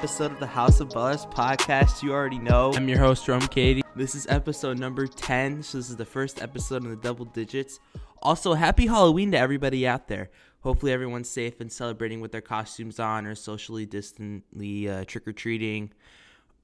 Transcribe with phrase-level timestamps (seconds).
[0.00, 2.02] episode of the House of Ballers podcast.
[2.02, 2.72] You already know.
[2.72, 3.82] I'm your host, Rome Katie.
[3.94, 7.80] This is episode number 10, so this is the first episode in the double digits.
[8.22, 10.30] Also, happy Halloween to everybody out there.
[10.62, 15.34] Hopefully, everyone's safe and celebrating with their costumes on or socially distantly uh, trick or
[15.34, 15.92] treating.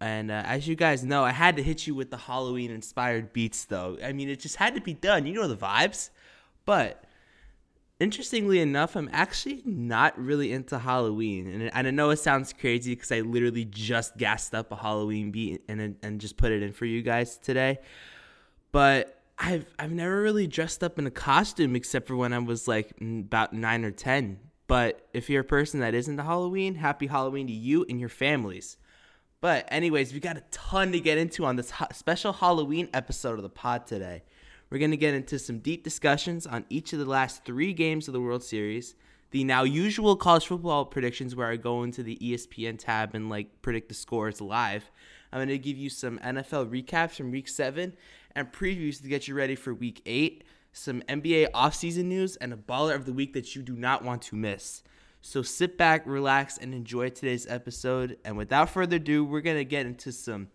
[0.01, 3.35] And uh, as you guys know, I had to hit you with the Halloween inspired
[3.35, 3.99] beats, though.
[4.03, 5.27] I mean, it just had to be done.
[5.27, 6.09] You know the vibes.
[6.65, 7.05] But
[7.99, 12.95] interestingly enough, I'm actually not really into Halloween, and, and I know it sounds crazy
[12.95, 16.73] because I literally just gassed up a Halloween beat and and just put it in
[16.73, 17.79] for you guys today.
[18.73, 22.69] But I've I've never really dressed up in a costume except for when I was
[22.69, 24.39] like about nine or ten.
[24.67, 28.77] But if you're a person that isn't Halloween, happy Halloween to you and your families.
[29.41, 33.43] But anyways, we got a ton to get into on this special Halloween episode of
[33.43, 34.25] the pod today.
[34.69, 38.09] We're going to get into some deep discussions on each of the last three games
[38.09, 38.97] of the World Series,
[39.31, 43.63] the now usual college football predictions where I go into the ESPN tab and like
[43.63, 44.91] predict the scores live.
[45.33, 47.95] I'm going to give you some NFL recaps from week seven
[48.35, 52.57] and previews to get you ready for week eight, some NBA offseason news, and a
[52.57, 54.83] baller of the week that you do not want to miss.
[55.21, 58.19] So sit back, relax, and enjoy today's episode.
[58.25, 60.49] And without further ado, we're going to get into some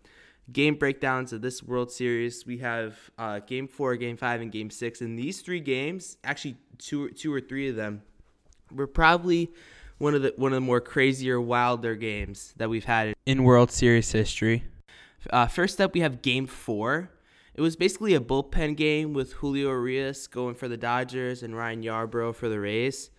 [0.52, 2.46] game breakdowns of this World Series.
[2.46, 5.00] We have uh, Game Four, Game Five, and Game Six.
[5.00, 8.02] And these three games, actually two, two or three of them,
[8.70, 9.50] were probably
[9.98, 13.70] one of the one of the more crazier, wilder games that we've had in World
[13.70, 14.64] Series history.
[15.30, 17.10] Uh, first up, we have Game Four.
[17.54, 21.82] It was basically a bullpen game with Julio Urias going for the Dodgers and Ryan
[21.82, 23.10] Yarbrough for the Rays.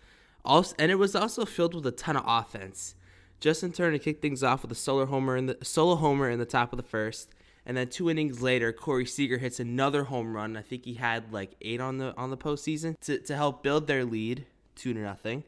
[0.44, 2.96] Also, and it was also filled with a ton of offense.
[3.44, 6.46] Justin Turner kicked things off with a solo homer in the solo homer in the
[6.46, 7.28] top of the first,
[7.66, 10.56] and then two innings later, Corey Seager hits another home run.
[10.56, 13.86] I think he had like eight on the on the postseason to, to help build
[13.86, 15.44] their lead two to nothing.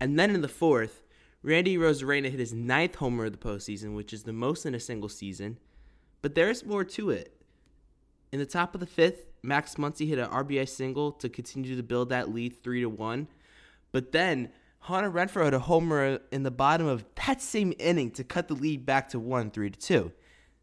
[0.00, 1.04] And then in the fourth,
[1.40, 4.80] Randy Arozarena hit his ninth homer of the postseason, which is the most in a
[4.80, 5.58] single season.
[6.22, 7.40] But there's more to it.
[8.32, 11.82] In the top of the fifth, Max Muncy hit an RBI single to continue to
[11.84, 13.28] build that lead three to one.
[13.92, 14.50] But then
[14.86, 18.54] Hunter Renfroe had a homer in the bottom of that same inning to cut the
[18.54, 20.12] lead back to one, three to two.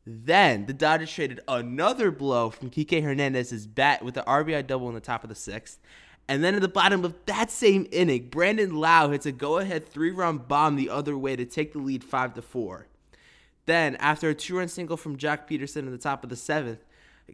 [0.07, 4.95] Then the Dodgers traded another blow from Kike Hernandez's bat with the RBI double in
[4.95, 5.77] the top of the sixth.
[6.29, 10.37] And then at the bottom of that same inning, Brandon Lowe hits a go-ahead three-run
[10.37, 12.87] bomb the other way to take the lead five to four.
[13.65, 16.79] Then, after a two-run single from Joc Pederson in the top of the seventh,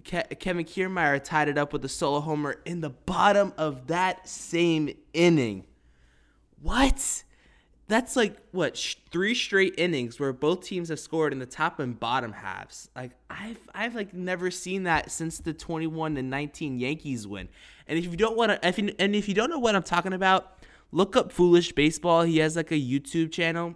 [0.03, 4.27] Ke- Kevin Kiermaier tied it up with a solo homer in the bottom of that
[4.27, 5.65] same inning.
[6.61, 7.23] What?
[7.87, 11.79] That's like what sh- three straight innings where both teams have scored in the top
[11.79, 12.89] and bottom halves.
[12.95, 17.49] Like I've I've like never seen that since the 21 to 19 Yankees win.
[17.87, 19.83] And if you don't want to, if you, and if you don't know what I'm
[19.83, 20.59] talking about,
[20.91, 22.21] look up Foolish Baseball.
[22.21, 23.75] He has like a YouTube channel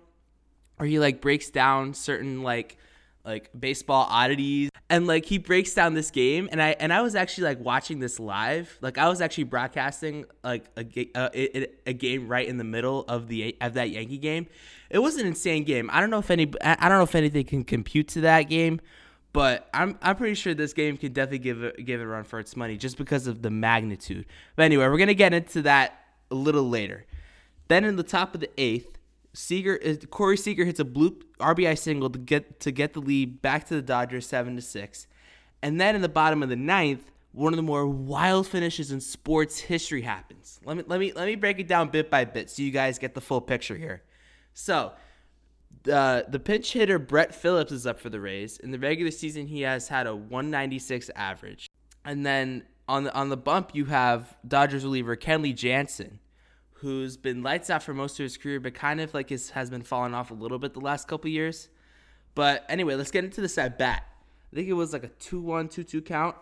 [0.77, 2.77] where he like breaks down certain like
[3.25, 4.69] like baseball oddities.
[4.89, 7.99] And like he breaks down this game and i and i was actually like watching
[7.99, 8.77] this live.
[8.81, 10.85] Like i was actually broadcasting like a,
[11.15, 14.47] a, uh, a game right in the middle of the of that yankee game.
[14.89, 15.89] It was an insane game.
[15.91, 18.81] I don't know if any i don't know if anything can compute to that game
[19.31, 22.39] but i'm i'm pretty sure this game could definitely give it give a run for
[22.39, 24.25] its money just because of the magnitude.
[24.55, 27.05] But anyway we're gonna get into that a little later.
[27.67, 28.99] Then in the top of the eighth
[29.33, 33.41] Seager uh, Corey Seager hits a bloop RBI single to get to get the lead
[33.41, 35.07] back to the Dodgers seven to six,
[35.61, 39.01] and then in the bottom of the ninth, one of the more wild finishes in
[39.01, 40.59] sports history happens.
[40.63, 42.99] Let me let me let me break it down bit by bit so you guys
[42.99, 44.03] get the full picture here.
[44.53, 44.93] So,
[45.81, 48.57] the the pinch hitter Brett Phillips is up for the Rays.
[48.59, 51.67] In the regular season, he has had a 196 average,
[52.05, 56.19] and then on the on the bump you have Dodgers reliever Kenley Jansen
[56.83, 59.69] who's been lights out for most of his career, but kind of like his, has
[59.69, 61.69] been falling off a little bit the last couple years.
[62.35, 64.03] But anyway, let's get into this at bat.
[64.51, 66.35] I think it was like a 2 1, 2 2 count.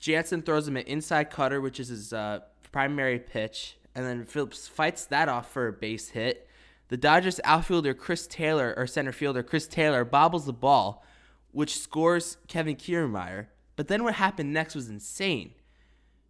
[0.00, 2.40] Jansen throws him an inside cutter, which is his uh,
[2.72, 6.48] primary pitch, and then Phillips fights that off for a base hit.
[6.88, 11.04] The Dodgers outfielder Chris Taylor, or center fielder Chris Taylor, bobbles the ball,
[11.52, 13.48] which scores Kevin Kiermaier.
[13.76, 15.52] But then what happened next was insane.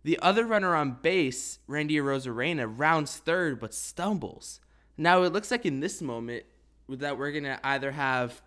[0.05, 4.61] The other runner on base, Randy Arozarena, rounds third but stumbles.
[4.97, 6.45] Now it looks like in this moment
[6.89, 8.41] that we're gonna either have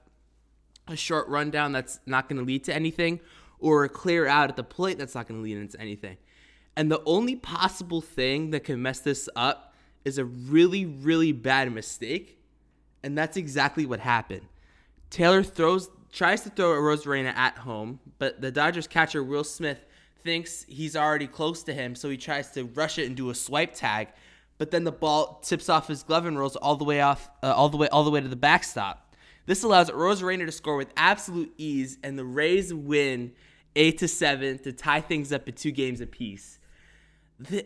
[0.87, 3.19] a short rundown that's not gonna lead to anything,
[3.59, 6.17] or a clear out at the plate that's not gonna lead into anything.
[6.75, 11.71] And the only possible thing that can mess this up is a really, really bad
[11.71, 12.39] mistake.
[13.03, 14.47] And that's exactly what happened.
[15.09, 19.85] Taylor throws tries to throw a Arozarena at home, but the Dodgers catcher Will Smith
[20.23, 23.35] thinks he's already close to him, so he tries to rush it and do a
[23.35, 24.09] swipe tag.
[24.57, 27.51] but then the ball tips off his glove and rolls all the way off, uh,
[27.51, 29.15] all the way, all the way to the backstop.
[29.47, 33.31] This allows Rose Arozarena to score with absolute ease, and the Rays win
[33.75, 36.59] eight to seven to tie things up at two games apiece.
[37.39, 37.65] The,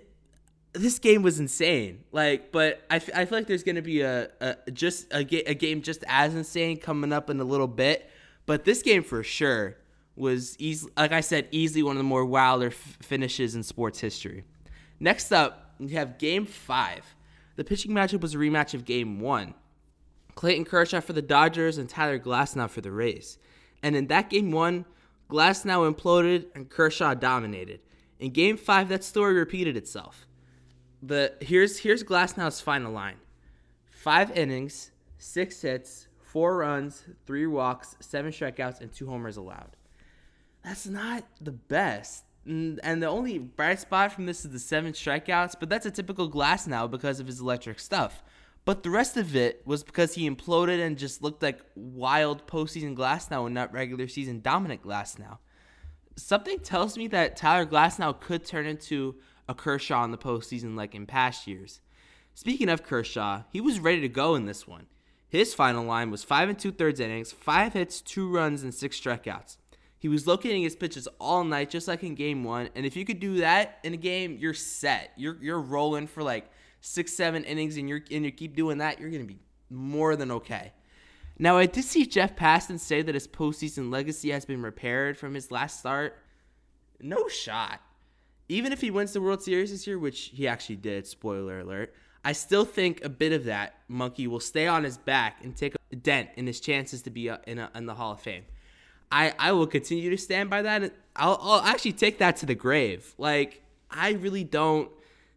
[0.72, 2.06] this game was insane.
[2.14, 5.44] Like, but I, f- I feel like there's gonna be a, a just a, ga-
[5.48, 8.10] a game just as insane coming up in a little bit.
[8.46, 9.76] But this game for sure
[10.16, 10.88] was easy.
[10.98, 14.44] Like I said, easily one of the more wilder f- finishes in sports history.
[15.00, 17.16] Next up, we have Game Five.
[17.56, 19.54] The pitching matchup was a rematch of Game One.
[20.36, 23.38] Clayton Kershaw for the Dodgers and Tyler Glasnow for the Rays.
[23.82, 24.86] And in that game one,
[25.30, 27.80] Glasnow imploded and Kershaw dominated.
[28.20, 30.28] In game five, that story repeated itself.
[31.02, 33.18] The here's here's Glasnow's final line:
[33.90, 39.76] five innings, six hits, four runs, three walks, seven strikeouts, and two homers allowed.
[40.66, 42.24] That's not the best.
[42.48, 46.30] And the only bright spot from this is the seven strikeouts, but that's a typical
[46.30, 48.24] Glasnow because of his electric stuff.
[48.66, 52.96] But the rest of it was because he imploded and just looked like wild postseason
[52.96, 55.38] Glasnow and not regular season dominant Glasnow.
[56.18, 59.16] something tells me that Tyler Glasnow could turn into
[59.48, 61.82] a Kershaw in the postseason like in past years.
[62.34, 64.88] Speaking of Kershaw, he was ready to go in this one.
[65.28, 69.00] His final line was five and two thirds innings, five hits, two runs, and six
[69.00, 69.58] strikeouts.
[70.06, 72.70] He was locating his pitches all night, just like in game one.
[72.76, 75.10] And if you could do that in a game, you're set.
[75.18, 79.00] You're you're rolling for like six, seven innings, and you're and you keep doing that,
[79.00, 79.40] you're gonna be
[79.72, 80.74] more than okay.
[81.40, 85.34] Now, I did see Jeff Passan say that his postseason legacy has been repaired from
[85.34, 86.20] his last start.
[87.02, 87.82] No shot.
[88.48, 91.96] Even if he wins the World Series this year, which he actually did, spoiler alert,
[92.24, 95.74] I still think a bit of that monkey will stay on his back and take
[95.92, 98.44] a dent in his chances to be uh, in, a, in the Hall of Fame.
[99.16, 100.92] I, I will continue to stand by that.
[101.16, 103.16] I'll, I'll actually take that to the grave.
[103.18, 104.92] Like, I really don't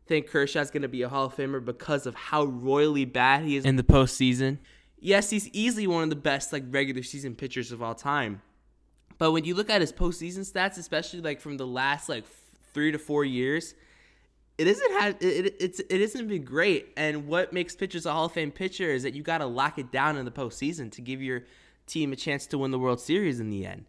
[0.06, 3.54] think Kershaw's going to be a Hall of Famer because of how royally bad he
[3.54, 4.58] is in the postseason.
[4.98, 8.42] Yes, he's easily one of the best like regular season pitchers of all time.
[9.16, 12.24] But when you look at his postseason stats, especially like from the last like
[12.74, 13.74] three to four years,
[14.56, 16.88] it isn't it, it it's it isn't been great.
[16.96, 19.78] And what makes pitchers a Hall of Fame pitcher is that you got to lock
[19.78, 21.44] it down in the postseason to give your
[21.88, 23.86] team a chance to win the World Series in the end.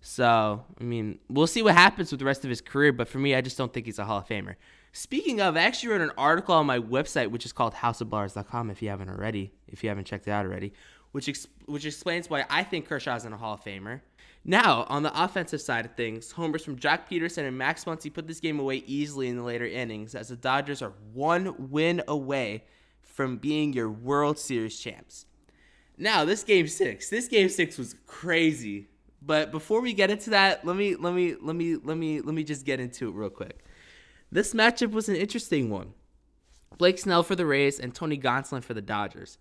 [0.00, 2.92] So I mean, we'll see what happens with the rest of his career.
[2.92, 4.56] But for me, I just don't think he's a Hall of Famer.
[4.92, 8.70] Speaking of, I actually wrote an article on my website, which is called houseofbars.com.
[8.70, 10.72] If you haven't already, if you haven't checked it out already,
[11.12, 14.00] which ex- which explains why I think Kershaw's in a Hall of Famer.
[14.44, 18.26] Now, on the offensive side of things, homers from Joc Pederson and Max Muncy put
[18.26, 22.64] this game away easily in the later innings, as the Dodgers are one win away
[23.02, 25.26] from being your World Series champs.
[26.02, 28.88] Now, this game six, this game six was crazy.
[29.24, 32.34] But before we get into that, let me let me let me let me let
[32.34, 33.64] me just get into it real quick.
[34.32, 35.92] This matchup was an interesting one.
[36.76, 39.38] Blake Snell for the Rays and Tony Gonsolin for the Dodgers.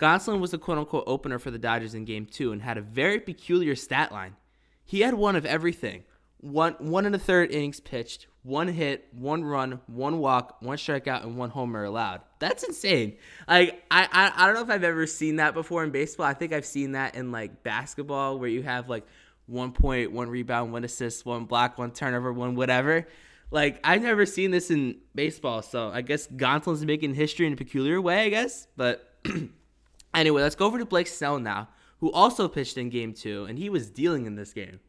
[0.00, 2.82] Gonsolin was the quote unquote opener for the Dodgers in game two and had a
[2.82, 4.36] very peculiar stat line.
[4.84, 6.04] He had one of everything.
[6.38, 11.24] One one and a third innings pitched, one hit, one run, one walk, one strikeout,
[11.24, 12.20] and one homer allowed.
[12.44, 13.16] That's insane.
[13.48, 16.26] Like I, I I don't know if I've ever seen that before in baseball.
[16.26, 19.06] I think I've seen that in like basketball where you have like
[19.46, 23.08] one point, one rebound, one assist, one block, one turnover, one whatever.
[23.50, 27.56] Like I've never seen this in baseball, so I guess Gonsolin's making history in a
[27.56, 28.66] peculiar way, I guess.
[28.76, 29.10] But
[30.14, 31.70] anyway, let's go over to Blake Snell now,
[32.00, 34.80] who also pitched in Game Two, and he was dealing in this game.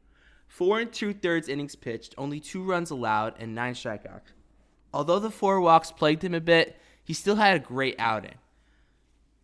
[0.50, 4.34] Four and two thirds innings pitched, only two runs allowed, and nine strikeouts.
[4.94, 8.36] Although the four walks plagued him a bit, he still had a great outing.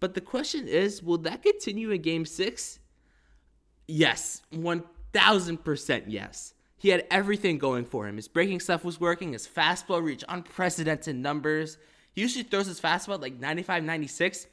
[0.02, 2.80] But the question is, will that continue in Game Six?
[3.88, 6.54] Yes, one thousand percent yes.
[6.78, 8.16] He had everything going for him.
[8.16, 9.34] His breaking stuff was working.
[9.34, 11.78] His fastball reached unprecedented numbers.
[12.14, 14.48] He usually throws his fastball like 95, 96.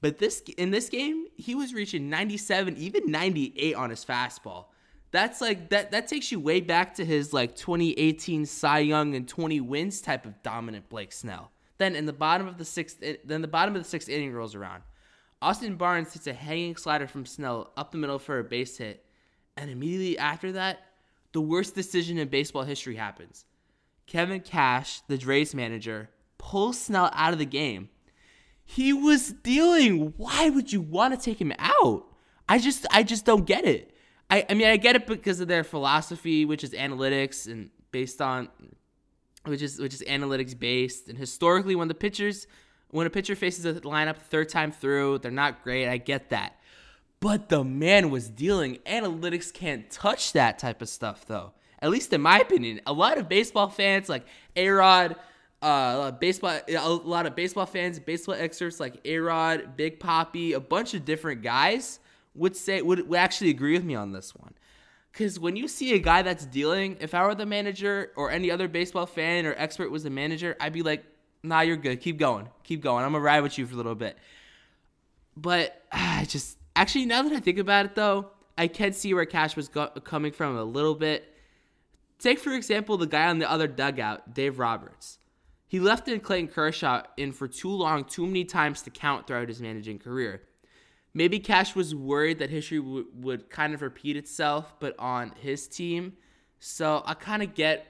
[0.00, 4.66] But this in this game, he was reaching 97, even 98 on his fastball.
[5.12, 9.28] That's like that that takes you way back to his like 2018 Cy Young and
[9.28, 11.52] 20 wins type of dominant Blake Snell.
[11.78, 14.54] Then in the bottom of the sixth then the bottom of the sixth inning rolls
[14.54, 14.82] around.
[15.40, 19.04] Austin Barnes hits a hanging slider from Snell up the middle for a base hit.
[19.56, 20.80] And immediately after that,
[21.32, 23.44] the worst decision in baseball history happens.
[24.06, 27.90] Kevin Cash, the Rays manager, pulls Snell out of the game.
[28.64, 30.14] He was dealing.
[30.16, 32.06] Why would you want to take him out?
[32.48, 33.94] I just I just don't get it.
[34.30, 38.20] I, I mean I get it because of their philosophy, which is analytics and based
[38.20, 38.48] on
[39.48, 41.08] which is which is analytics based.
[41.08, 42.46] And historically when the pitchers
[42.90, 45.88] when a pitcher faces a lineup third time through, they're not great.
[45.88, 46.58] I get that.
[47.20, 48.76] But the man was dealing.
[48.86, 51.52] Analytics can't touch that type of stuff, though.
[51.80, 52.80] At least in my opinion.
[52.86, 54.24] A lot of baseball fans, like
[54.56, 55.16] Arod,
[55.60, 60.60] uh, baseball, a lot of baseball fans, baseball experts like A Rod, Big Poppy, a
[60.60, 61.98] bunch of different guys
[62.34, 64.54] would say would, would actually agree with me on this one.
[65.18, 68.52] Because when you see a guy that's dealing, if I were the manager or any
[68.52, 71.04] other baseball fan or expert was the manager, I'd be like,
[71.42, 72.00] nah, you're good.
[72.00, 72.48] Keep going.
[72.62, 73.04] Keep going.
[73.04, 74.16] I'm going to ride with you for a little bit.
[75.36, 79.24] But I just, actually, now that I think about it, though, I can see where
[79.24, 81.34] Cash was go- coming from a little bit.
[82.20, 85.18] Take, for example, the guy on the other dugout, Dave Roberts.
[85.66, 89.48] He left in Clayton Kershaw in for too long, too many times to count throughout
[89.48, 90.42] his managing career.
[91.14, 95.66] Maybe Cash was worried that history w- would kind of repeat itself, but on his
[95.66, 96.14] team.
[96.60, 97.86] So I kind of get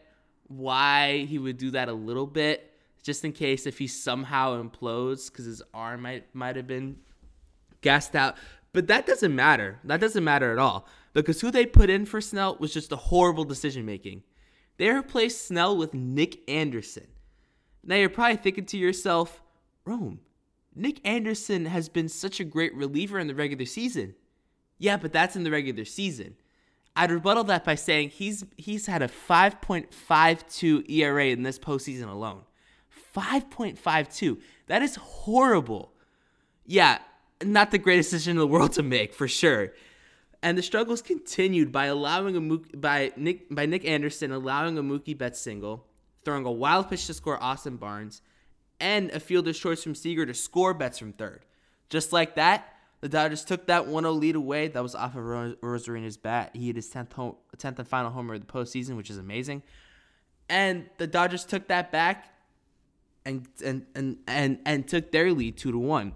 [0.46, 5.30] why he would do that a little bit, just in case if he somehow implodes
[5.30, 6.96] because his arm might might have been
[7.80, 8.36] gassed out.
[8.72, 9.78] But that doesn't matter.
[9.84, 12.96] That doesn't matter at all because who they put in for Snell was just a
[12.96, 14.22] horrible decision making.
[14.76, 17.08] They replaced Snell with Nick Anderson.
[17.82, 19.42] Now you're probably thinking to yourself,
[19.84, 20.20] Rome,
[20.78, 24.14] Nick Anderson has been such a great reliever in the regular season.
[24.78, 26.36] Yeah, but that's in the regular season.
[26.94, 32.42] I'd rebuttal that by saying he's he's had a 5.52 ERA in this postseason alone.
[33.14, 34.40] 5.52.
[34.66, 35.92] That is horrible.
[36.66, 36.98] Yeah,
[37.42, 39.72] not the greatest decision in the world to make for sure.
[40.42, 45.18] And the struggles continued by allowing a by Nick by Nick Anderson allowing a Mookie
[45.18, 45.86] Betts single,
[46.24, 48.22] throwing a wild pitch to score Austin Barnes,
[48.80, 51.44] and a fielder's choice from Seager to score Betts from third.
[51.88, 54.68] Just like that, the Dodgers took that 1-0 lead away.
[54.68, 56.50] That was off of Arozarena's bat.
[56.54, 59.62] He hit his 10th, home, 10th and final homer of the postseason, which is amazing.
[60.48, 62.34] And the Dodgers took that back
[63.24, 66.14] and and and and, and took their lead 2 to 1.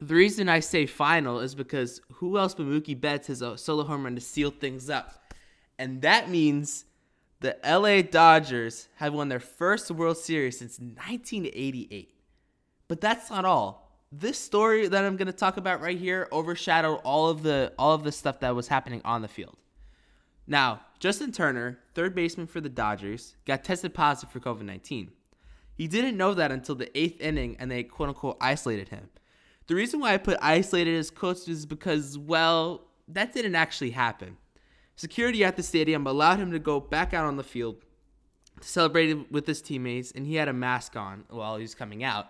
[0.00, 3.84] The reason I say final is because who else but Mookie Betts has a solo
[3.84, 5.34] home run to seal things up?
[5.78, 6.84] And that means
[7.40, 12.14] the LA Dodgers have won their first World Series since 1988.
[12.86, 13.88] But that's not all.
[14.12, 17.94] This story that I'm going to talk about right here overshadowed all of the all
[17.94, 19.56] of the stuff that was happening on the field.
[20.46, 25.10] Now, Justin Turner, third baseman for the Dodgers, got tested positive for COVID-19.
[25.74, 29.08] He didn't know that until the 8th inning and they quote unquote isolated him.
[29.68, 34.36] The reason why I put isolated as quotes is because well, that didn't actually happen.
[34.96, 37.76] Security at the stadium allowed him to go back out on the field
[38.60, 42.04] to celebrate with his teammates, and he had a mask on while he was coming
[42.04, 42.26] out.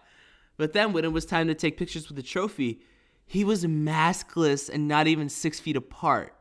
[0.56, 2.82] But then, when it was time to take pictures with the trophy,
[3.26, 6.34] he was maskless and not even six feet apart.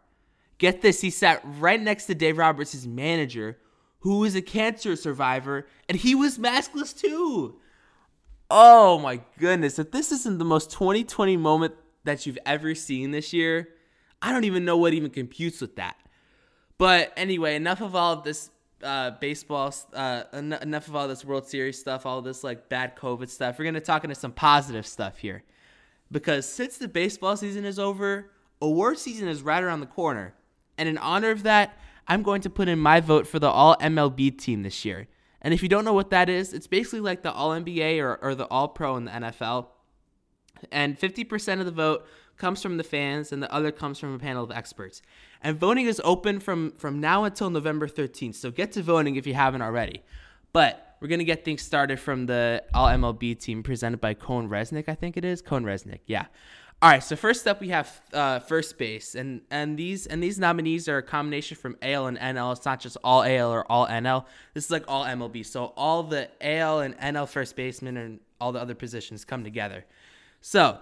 [0.58, 3.58] Get this, he sat right next to Dave Roberts, his manager,
[4.00, 7.60] who is a cancer survivor, and he was maskless too.
[8.50, 13.32] Oh my goodness, if this isn't the most 2020 moment that you've ever seen this
[13.32, 13.70] year,
[14.22, 15.96] I don't even know what even computes with that.
[16.80, 18.50] But anyway, enough of all of this
[18.82, 22.96] uh, baseball, uh, en- enough of all this World Series stuff, all this like bad
[22.96, 23.60] COVID stuff.
[23.60, 25.44] We're gonna talk into some positive stuff here,
[26.12, 28.32] because since the baseball season is over,
[28.62, 30.34] award season is right around the corner,
[30.78, 33.76] and in honor of that, I'm going to put in my vote for the All
[33.78, 35.08] MLB team this year.
[35.42, 38.18] And if you don't know what that is, it's basically like the All NBA or,
[38.22, 39.68] or the All Pro in the NFL.
[40.72, 42.06] And 50% of the vote
[42.36, 45.02] comes from the fans, and the other comes from a panel of experts.
[45.42, 48.36] And voting is open from from now until November 13th.
[48.36, 50.04] So get to voting if you haven't already.
[50.52, 54.90] But we're gonna get things started from the All MLB team presented by Cohen Resnick,
[54.90, 55.42] I think it is.
[55.42, 56.26] Cohen Resnick, yeah.
[56.82, 60.40] All right, so first up we have uh, first base, and and these and these
[60.40, 62.54] nominees are a combination from AL and NL.
[62.56, 64.26] It's not just all AL or all NL.
[64.54, 65.46] This is like all MLB.
[65.46, 69.84] So all the AL and NL first basemen and all the other positions come together.
[70.40, 70.80] So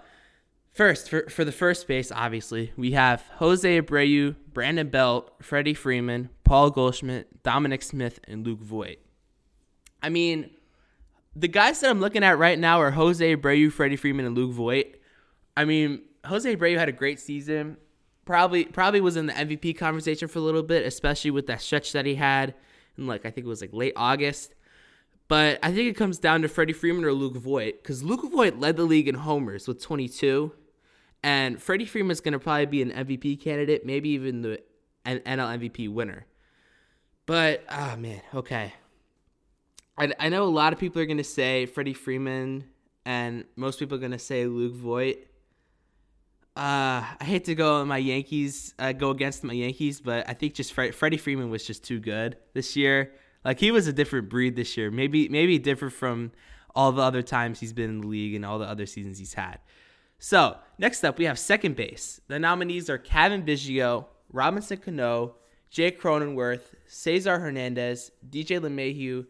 [0.78, 6.30] First, for, for the first base, obviously, we have Jose Abreu, Brandon Belt, Freddie Freeman,
[6.44, 9.00] Paul Goldschmidt, Dominic Smith, and Luke Voit.
[10.04, 10.52] I mean,
[11.36, 14.52] the guys that I'm looking at right now are Jose Abreu, Freddie Freeman, and Luke
[14.52, 15.02] Voit.
[15.58, 17.78] I mean, Jose Abreu had a great season.
[18.26, 21.94] Probably probably was in the MVP conversation for a little bit, especially with that stretch
[21.94, 22.54] that he had
[23.00, 24.54] in like I think it was like late August.
[25.28, 28.60] But I think it comes down to Freddie Freeman or Luke Voit because Luke Voit
[28.60, 30.52] led the league in homers with 22
[31.24, 34.62] and Freddie Freeman's going to probably be an MVP candidate, maybe even the
[35.06, 36.26] NL MVP winner.
[37.26, 38.74] But, oh man, okay.
[39.98, 42.66] I, I know a lot of people are going to say Freddie Freeman,
[43.06, 45.18] and most people are going to say Luke Voit.
[46.56, 50.56] Uh, I hate to go my Yankees, uh, go against my Yankees, but I think
[50.56, 53.14] just Fre- Freddie Freeman was just too good this year.
[53.46, 54.90] Like he was a different breed this year.
[54.90, 56.32] Maybe maybe different from
[56.76, 59.36] all the other times he's been in the league and all the other seasons he's
[59.36, 59.60] had.
[60.20, 62.22] So, next up, we have second base.
[62.28, 65.36] The nominees are Cavan Biggio, Robinson Cano,
[65.70, 69.28] Jake Cronenworth, Cesar Hernandez, DJ LeMahieu,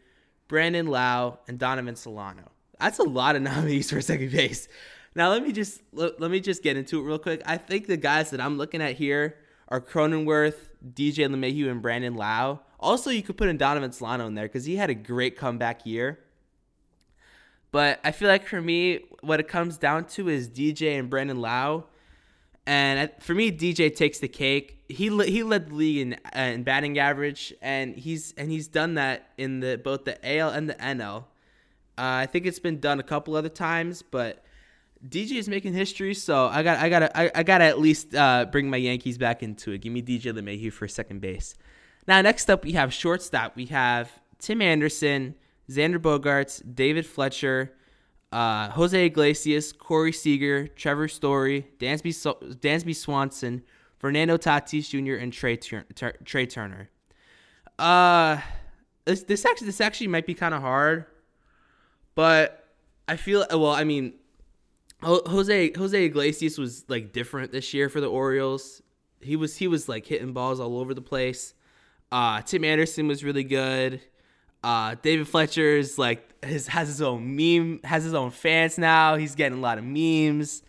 [0.47, 2.51] Brandon Lowe, and Donovan Solano.
[2.79, 4.67] That's a lot of nominees for second base.
[5.15, 7.41] Now let me just let, let me just get into it real quick.
[7.45, 9.35] I think the guys that I'm looking at here
[9.67, 12.61] are Cronenworth, DJ LeMahieu, and Brandon Lowe.
[12.79, 15.85] Also, you could put in Donovan Solano in there because he had a great comeback
[15.85, 16.19] year.
[17.71, 21.39] But I feel like for me, what it comes down to is DJ and Brandon
[21.39, 21.85] Lowe.
[22.65, 24.83] And for me, DJ takes the cake.
[24.89, 28.95] He he led the league in, uh, in batting average, and he's and he's done
[28.95, 31.25] that in the both the AL and the NL.
[31.97, 34.43] Uh, I think it's been done a couple other times, but
[35.07, 38.13] DJ is making history, so I got I got I, I got to at least
[38.13, 39.79] uh, bring my Yankees back into it.
[39.79, 41.55] Give me DJ LeMahieu for second base.
[42.07, 43.55] Now next up we have shortstop.
[43.55, 45.35] We have Tim Anderson,
[45.69, 47.73] Xander Bogaerts, David Fletcher,
[48.31, 52.11] uh, Jose Iglesias, Corey Seager, Trevor Story, Dansby
[52.59, 53.63] Dansby Swanson,
[53.99, 55.15] Fernando Tatis Jr.
[55.21, 56.89] and Trey Tur- Tur- Trey Turner.
[57.79, 58.39] Uh,
[59.05, 61.05] this this actually this actually might be kind of hard,
[62.15, 62.67] but
[63.07, 63.67] I feel well.
[63.67, 64.13] I mean,
[65.03, 68.81] Jose Jose Iglesias was like different this year for the Orioles.
[69.21, 71.53] He was he was like hitting balls all over the place.
[72.11, 74.01] Uh, Tim Anderson was really good.
[74.63, 79.15] Uh, David Fletcher's like his has his own meme has his own fans now.
[79.15, 80.63] He's getting a lot of memes.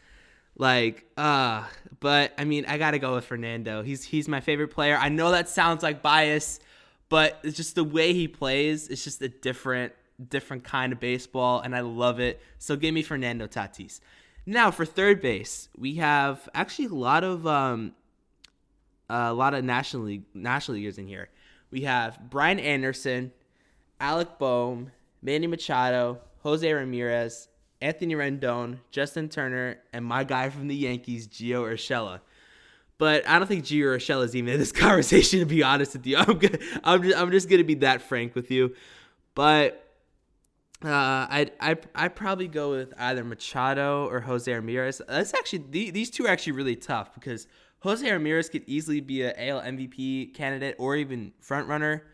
[0.57, 1.65] Like, uh,
[2.01, 3.83] but I mean, I gotta go with Fernando.
[3.83, 4.97] He's he's my favorite player.
[4.97, 6.61] I know that sounds like bias,
[7.09, 8.89] but it's just the way he plays.
[8.89, 9.93] It's just a different
[10.29, 12.41] different kind of baseball, and I love it.
[12.59, 14.01] So give me Fernando Tatis.
[14.47, 17.93] Now for third base, we have actually a lot of um,
[19.09, 21.29] a lot of national league national leaguers in here.
[21.71, 23.33] We have Brian Anderson,
[24.01, 24.91] Alec Bohm,
[25.23, 27.49] Manny Machado, Jose Ramirez,
[27.81, 32.21] Anthony Rendon, Justin Turner, and my guy from the Yankees, Gio Urshela.
[32.99, 35.41] But I don't think Gio Urshela is even in this conversation.
[35.41, 38.35] To be honest with you, I'm gonna, I'm just, I'm just gonna be that frank
[38.35, 38.75] with you.
[39.35, 39.85] But
[40.85, 45.01] uh, I I I probably go with either Machado or Jose Ramirez.
[45.09, 47.47] That's actually these two are actually really tough because
[47.81, 52.05] Jose Ramirez could easily be a AL MVP candidate or even front runner.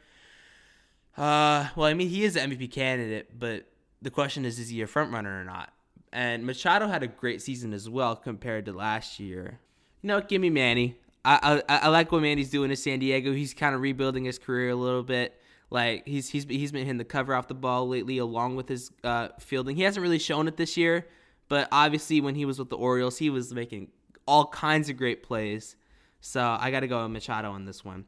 [1.17, 3.67] Uh, well, I mean he is an MVP candidate, but
[4.03, 5.73] the question is, is he a front runner or not?
[6.13, 9.61] And Machado had a great season as well compared to last year.
[10.03, 10.97] You know, give me Manny.
[11.25, 13.33] I I, I like what Manny's doing in San Diego.
[13.33, 15.41] He's kind of rebuilding his career a little bit.
[15.71, 18.93] Like he's he's he's been hitting the cover off the ball lately, along with his
[19.03, 19.77] uh, fielding.
[19.77, 21.07] He hasn't really shown it this year,
[21.49, 23.89] but obviously when he was with the Orioles, he was making
[24.27, 25.77] all kinds of great plays.
[26.21, 28.05] So I got to go with Machado on this one.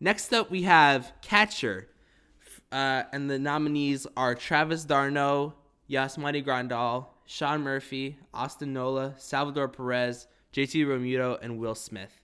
[0.00, 1.88] Next up, we have catcher,
[2.72, 5.54] uh, and the nominees are Travis d'Arnaud,
[5.90, 12.20] Yasmani Grandal, Sean Murphy, Austin Nola, Salvador Perez, JT Realmuto, and Will Smith.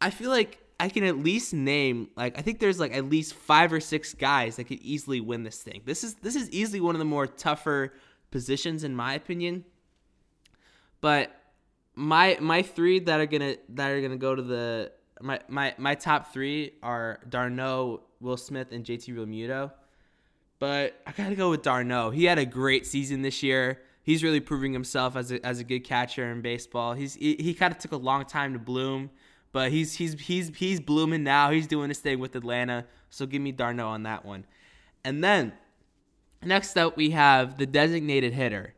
[0.00, 3.34] I feel like I can at least name like I think there's like at least
[3.34, 5.82] five or six guys that could easily win this thing.
[5.84, 7.92] This is this is easily one of the more tougher
[8.30, 9.64] positions in my opinion.
[11.00, 11.30] But
[11.94, 15.94] my my three that are gonna that are gonna go to the my my my
[15.94, 19.72] top three are d'Arnaud, Will Smith, and JT Realmuto.
[20.58, 22.10] But I gotta go with d'Arnaud.
[22.10, 23.80] He had a great season this year.
[24.04, 26.94] He's really proving himself as a as a good catcher in baseball.
[26.94, 29.10] He's he, he kind of took a long time to bloom
[29.52, 31.50] but he's he's he's he's blooming now.
[31.50, 32.86] He's doing his thing with Atlanta.
[33.10, 34.46] So give me d'Arnaud on that one.
[35.04, 35.52] And then
[36.42, 38.74] next up we have the designated hitter.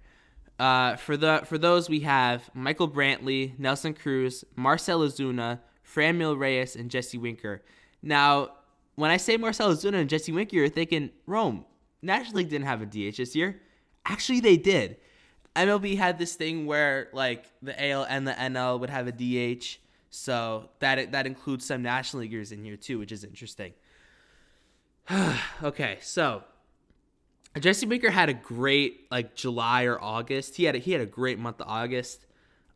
[0.59, 6.77] Uh, for the for those we have Michael Brantley, Nelson Cruz, Marcell Ozuna, Franmil Reyes,
[6.77, 7.63] and Jesse Winker.
[8.03, 8.51] Now,
[8.97, 11.65] when I say Marcell Ozuna and Jesse Winker, you're thinking Rome.
[12.03, 13.61] National League didn't have a DH this year.
[14.05, 14.97] Actually, they did.
[15.57, 19.79] MLB had this thing where like the AL and the NL would have a DH
[20.11, 23.73] so that that includes some national leaguers in here too, which is interesting.
[25.63, 26.43] okay, so
[27.59, 30.57] Jesse Winker had a great like July or August.
[30.57, 32.27] He had a, he had a great month of August.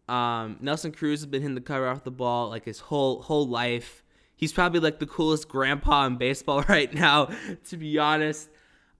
[0.09, 3.47] Um, Nelson Cruz has been hitting the cover off the ball like his whole whole
[3.47, 4.03] life.
[4.35, 7.31] He's probably like the coolest grandpa in baseball right now,
[7.68, 8.49] to be honest.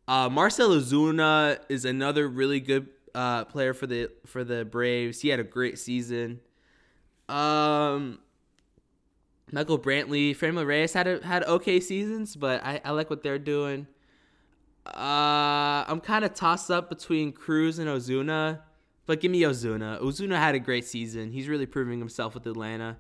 [0.07, 5.21] Uh, Marcell Ozuna is another really good uh, player for the for the Braves.
[5.21, 6.41] He had a great season.
[7.29, 8.19] Um,
[9.53, 13.39] Michael Brantley, Franmil Reyes had a, had okay seasons, but I, I like what they're
[13.39, 13.87] doing.
[14.87, 18.61] Uh, I'm kind of tossed up between Cruz and Ozuna,
[19.09, 19.99] but give me Ozuna.
[20.03, 21.33] Ozuna had a great season.
[21.33, 22.99] He's really proving himself with Atlanta.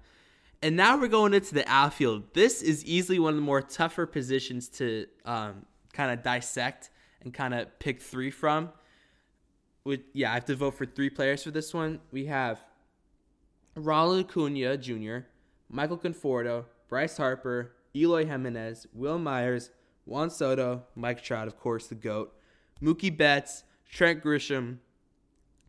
[0.63, 2.33] And now we're going into the outfield.
[2.33, 6.89] This is easily one of the more tougher positions to um, kind of dissect
[7.21, 8.71] and kind of pick three from.
[9.85, 12.01] With yeah, I have to vote for three players for this one.
[12.11, 12.59] We have
[13.77, 15.19] Ronald Acuna Jr.,
[15.69, 19.73] Michael Conforto, Bryce Harper, Eloy Jimenez, Wil Myers,
[20.07, 22.33] Juan Soto, Mike Trout, of course, the GOAT,
[22.83, 24.79] Mookie Betts, Trent Grisham,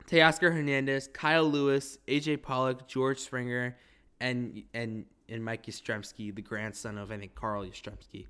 [0.09, 3.77] Teoscar Hernandez, Kyle Lewis, AJ Pollock, George Springer,
[4.19, 8.25] and and and Mike Yastrzemski, the grandson of I think Carl Yastrzemski.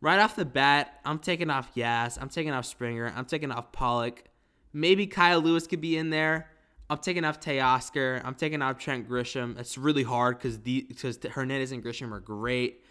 [0.00, 3.70] Right off the bat, I'm taking off Yas, I'm taking off Springer, I'm taking off
[3.72, 4.24] Pollock.
[4.72, 6.50] Maybe Kyle Lewis could be in there.
[6.90, 8.22] I'm taking off Teoscar.
[8.24, 9.58] I'm taking off Trent Grisham.
[9.58, 12.82] It's really hard because the because Hernandez and Grisham are great.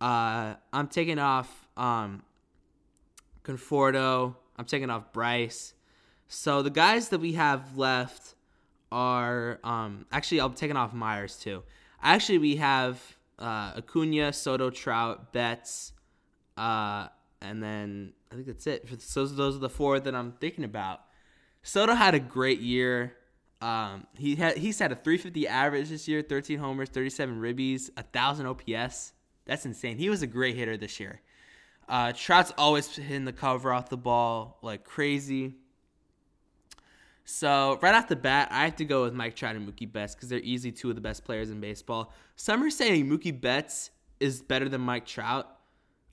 [0.00, 2.22] Uh, I'm taking off um,
[3.44, 4.34] Conforto.
[4.56, 5.74] I'm taking off Bryce.
[6.28, 8.34] So the guys that we have left
[8.90, 11.62] are um, actually I'm taking off Myers too.
[12.02, 13.02] Actually, we have
[13.38, 15.92] uh, Acuna, Soto, Trout, Betts,
[16.56, 17.08] uh,
[17.40, 19.00] and then I think that's it.
[19.00, 21.00] So those are the four that I'm thinking about.
[21.62, 23.16] Soto had a great year.
[23.60, 28.02] Um, he had he's had a 350 average this year, 13 homers, 37 ribbies, a
[28.02, 29.12] thousand OPS.
[29.46, 29.96] That's insane.
[29.98, 31.20] He was a great hitter this year.
[31.88, 35.54] Uh, Trout's always hitting the cover off the ball like crazy.
[37.28, 40.14] So right off the bat, I have to go with Mike Trout and Mookie Betts
[40.14, 42.12] because they're easily two of the best players in baseball.
[42.36, 45.48] Some are saying Mookie Betts is better than Mike Trout.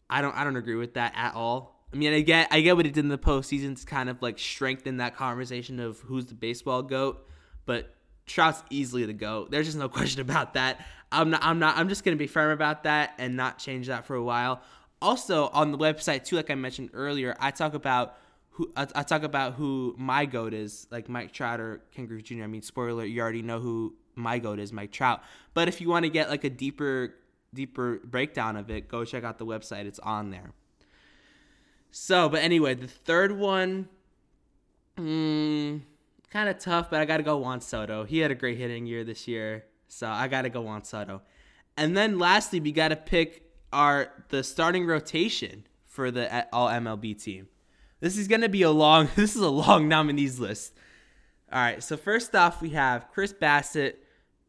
[0.09, 1.85] I don't I don't agree with that at all.
[1.93, 4.23] I mean, I get I get what he did in the postseason to kind of
[4.23, 7.27] like strengthen that conversation of who's the baseball goat,
[7.67, 7.93] but
[8.25, 9.51] Trout's easily the goat.
[9.51, 10.83] There's just no question about that.
[11.11, 14.05] I'm not I'm not I'm just gonna be firm about that and not change that
[14.05, 14.63] for a while.
[14.99, 18.17] Also on the website too, like I mentioned earlier, I talk about
[18.53, 22.23] who I, I talk about who my goat is, like Mike Trout or Ken Griffey
[22.23, 22.43] Jr.
[22.43, 25.23] I mean, spoiler, you already know who my goat is, Mike Trout.
[25.53, 27.15] But if you want to get like a deeper
[27.53, 29.85] deeper breakdown of it, go check out the website.
[29.85, 30.51] It's on there.
[31.91, 33.87] So, but anyway, the third one,
[34.97, 35.81] mm,
[36.31, 38.03] kind of tough, but I got to go Juan Soto.
[38.03, 41.21] He had a great hitting year this year, so I got to go Juan Soto.
[41.77, 47.21] And then lastly, we got to pick our the starting rotation for the All MLB
[47.21, 47.47] team.
[48.03, 49.07] This is gonna be a long.
[49.15, 50.73] This is a long nominees list.
[51.49, 51.81] All right.
[51.81, 53.93] So first off, we have Chris Bassitt,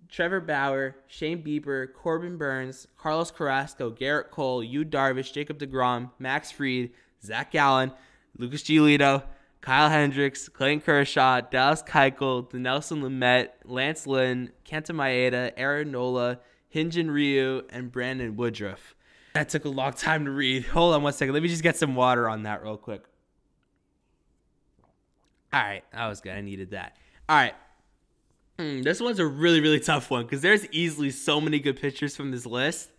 [0.09, 6.51] Trevor Bauer, Shane Bieber, Corbin Burnes, Carlos Carrasco, Gerrit Cole, Yu Darvish, Jacob DeGrom, Max
[6.51, 6.91] Fried,
[7.23, 7.93] Zach Gallen,
[8.37, 9.23] Lucas Giolito,
[9.61, 16.41] Kyle Hendricks, Clayton Kershaw, Dallas Keuchel, Dinelson Lamet, Lance Lynn, Kenta Maeda, Aaron Nola,
[16.75, 18.97] Hyun-Jin Ryu, and Brandon Woodruff.
[19.35, 20.65] That took a long time to read.
[20.67, 21.35] Hold on one second.
[21.35, 23.05] Let me just get some water on that real quick.
[25.55, 26.33] All right, that was good.
[26.33, 26.97] I needed that.
[27.29, 27.55] All right.
[28.59, 32.17] Mm, this one's a really, really tough one because there's easily so many good pitchers
[32.17, 32.91] from this list.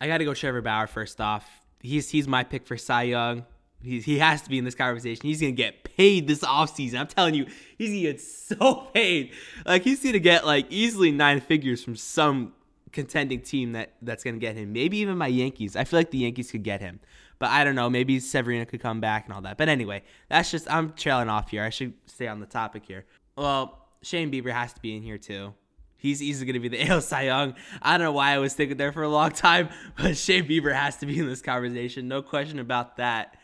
[0.00, 1.48] I got to go Trevor Bauer first off.
[1.80, 3.46] He's he's my pick for Cy Young.
[3.80, 5.22] He's, he has to be in this conversation.
[5.22, 6.98] He's gonna get paid this offseason.
[6.98, 7.46] I'm telling you,
[7.78, 9.30] he's gonna get so paid.
[9.64, 12.52] Like he's gonna get like easily nine figures from some
[12.90, 14.72] contending team that that's gonna get him.
[14.72, 15.76] Maybe even my Yankees.
[15.76, 16.98] I feel like the Yankees could get him.
[17.38, 17.90] But I don't know.
[17.90, 19.58] Maybe Severino could come back and all that.
[19.58, 21.62] But anyway, that's just I'm trailing off here.
[21.62, 23.04] I should stay on the topic here.
[23.36, 25.54] Well, Shane Bieber has to be in here too.
[25.98, 27.54] He's easily going to be the AL Cy Young.
[27.82, 30.74] I don't know why I was thinking there for a long time, but Shane Bieber
[30.74, 32.08] has to be in this conversation.
[32.08, 33.36] No question about that.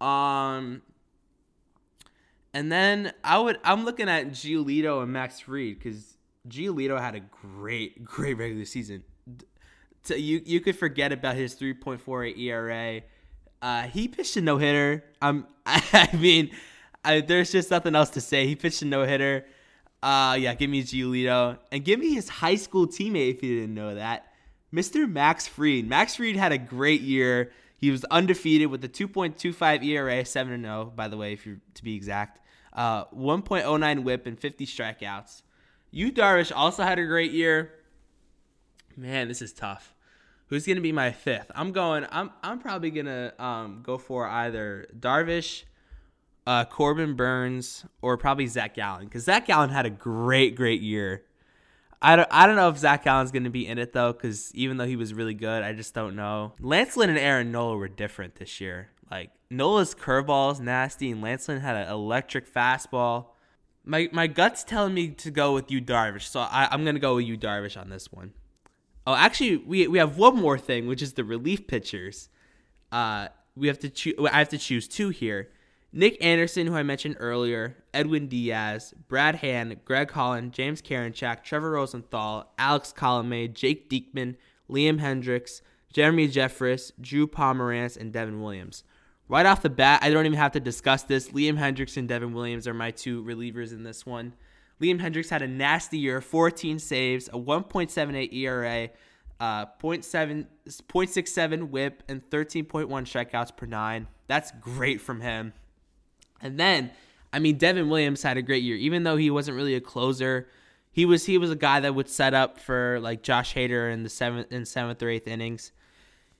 [0.00, 0.82] Um,
[2.52, 6.16] and then I would I'm looking at Giolito and Max Fried because
[6.48, 9.02] Giolito had a great great regular season.
[10.02, 13.02] So you you could forget about his 3.48 ERA.
[13.62, 15.04] Uh, he pitched a no hitter.
[15.22, 16.50] Um, I mean,
[17.04, 18.46] I, there's just nothing else to say.
[18.46, 19.46] He pitched a no hitter.
[20.02, 23.74] Uh, yeah, give me Giolito and give me his high school teammate if you didn't
[23.74, 24.26] know that,
[24.72, 25.10] Mr.
[25.10, 25.88] Max Fried.
[25.88, 27.52] Max Fried had a great year.
[27.78, 31.82] He was undefeated with a 2.25 ERA, 7 0, by the way, if you're to
[31.82, 32.40] be exact.
[32.74, 35.42] Uh, 1.09 WHIP and 50 strikeouts.
[35.90, 37.72] Yu Darvish also had a great year.
[38.96, 39.93] Man, this is tough.
[40.48, 41.50] Who's gonna be my fifth?
[41.54, 42.06] I'm going.
[42.10, 45.64] I'm I'm probably gonna um, go for either Darvish,
[46.46, 51.22] uh, Corbin Burnes, or probably Zach Gallen because Zach Gallen had a great great year.
[52.02, 54.76] I don't I don't know if Zach Gallen's gonna be in it though because even
[54.76, 56.52] though he was really good, I just don't know.
[56.60, 58.90] Lance Lynn and Aaron Nola were different this year.
[59.10, 63.28] Like Nola's curveball is nasty, and Lance Lynn had an electric fastball.
[63.82, 67.14] My my gut's telling me to go with Yu Darvish, so I, I'm gonna go
[67.14, 68.34] with Yu Darvish on this one.
[69.06, 72.28] Oh, actually, we we have one more thing, which is the relief pitchers.
[72.90, 74.14] Uh, we have to choose.
[74.30, 75.50] I have to choose two here.
[75.96, 81.70] Nick Anderson, who I mentioned earlier, Edwin Diaz, Brad Hand, Greg Holland, James Karinchak, Trevor
[81.70, 84.34] Rosenthal, Alex Colomé, Jake Diekman,
[84.68, 85.60] Liam Hendriks,
[85.92, 88.82] Jeremy Jeffress, Drew Pomeranz, and Devin Williams.
[89.28, 91.28] Right off the bat, I don't even have to discuss this.
[91.28, 94.34] Liam Hendriks and Devin Williams are my two relievers in this one.
[94.80, 98.90] Liam Hendriks had a nasty year, 14 saves, a 1.78 ERA,
[99.40, 104.08] uh, 0.7, 0.67 whip, and 13.1 strikeouts per nine.
[104.26, 105.52] That's great from him.
[106.40, 106.90] And then,
[107.32, 110.48] I mean, Devin Williams had a great year, even though he wasn't really a closer.
[110.92, 114.04] He was he was a guy that would set up for like Josh Hader in
[114.04, 115.72] the seventh in seventh or eighth innings.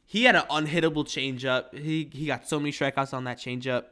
[0.06, 1.76] He had an unhittable changeup.
[1.76, 3.86] He he got so many strikeouts on that changeup.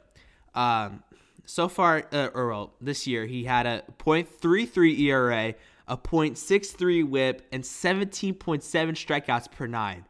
[0.55, 1.02] Um,
[1.44, 5.55] so far, uh, or well, this year he had a .33 ERA,
[5.88, 10.07] a .63 WHIP, and 17.7 strikeouts per nine.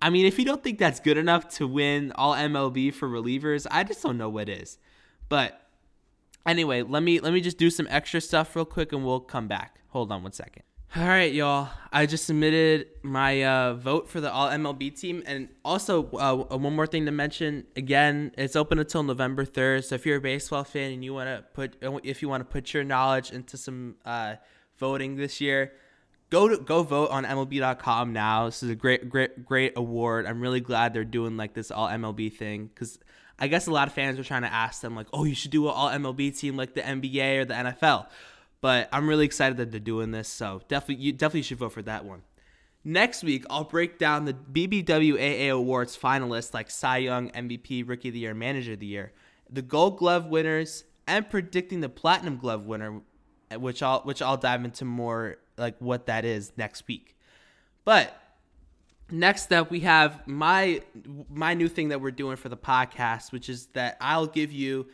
[0.00, 3.66] I mean, if you don't think that's good enough to win all MLB for relievers,
[3.70, 4.78] I just don't know what is.
[5.28, 5.60] But
[6.44, 9.46] anyway, let me let me just do some extra stuff real quick, and we'll come
[9.46, 9.80] back.
[9.90, 10.64] Hold on one second.
[10.94, 11.70] All right, y'all.
[11.90, 16.76] I just submitted my uh, vote for the All MLB team, and also uh, one
[16.76, 17.64] more thing to mention.
[17.76, 19.86] Again, it's open until November third.
[19.86, 22.44] So if you're a baseball fan and you want to put, if you want to
[22.44, 24.34] put your knowledge into some uh,
[24.76, 25.72] voting this year,
[26.28, 28.44] go to go vote on MLB.com now.
[28.44, 30.26] This is a great, great, great award.
[30.26, 32.98] I'm really glad they're doing like this All MLB thing because
[33.38, 35.52] I guess a lot of fans are trying to ask them like, oh, you should
[35.52, 38.08] do an All MLB team like the NBA or the NFL.
[38.62, 41.82] But I'm really excited that they're doing this, so definitely you definitely should vote for
[41.82, 42.22] that one.
[42.84, 48.14] Next week, I'll break down the BBWAA awards finalists like Cy Young, MVP, Rookie of
[48.14, 49.12] the Year, Manager of the Year,
[49.50, 53.00] the Gold Glove winners, and predicting the Platinum Glove winner,
[53.56, 57.16] which I'll which I'll dive into more like what that is next week.
[57.84, 58.16] But
[59.10, 60.82] next up, we have my
[61.28, 64.86] my new thing that we're doing for the podcast, which is that I'll give you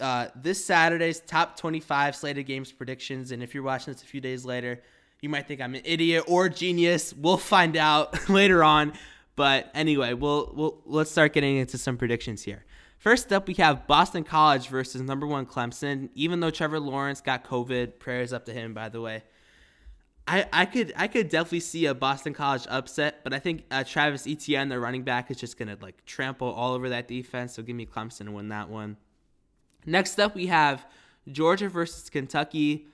[0.00, 3.30] uh, this Saturday's top 25 slated games predictions.
[3.30, 4.82] And if you're watching this a few days later,
[5.20, 7.14] you might think I'm an idiot or genius.
[7.14, 8.92] We'll find out later on.
[9.36, 12.64] But anyway, we'll, we'll let's start getting into some predictions here.
[12.98, 16.08] First up, we have Boston College versus number one Clemson.
[16.14, 19.24] Even though Trevor Lawrence got COVID, prayers up to him, by the way.
[20.26, 23.84] I, I could I could definitely see a Boston College upset, but I think uh,
[23.84, 27.54] Travis Etienne, their running back, is just gonna like trample all over that defense.
[27.54, 28.96] So give me Clemson to win that one.
[29.86, 30.86] Next up, we have
[31.30, 32.86] Georgia versus Kentucky.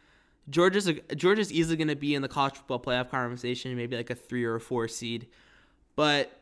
[0.48, 4.14] Georgia's Georgia's easily going to be in the college football playoff conversation, maybe like a
[4.14, 5.28] three or a four seed.
[5.96, 6.32] But